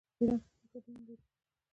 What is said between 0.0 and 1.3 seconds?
ایران ښه هوټلونه لري.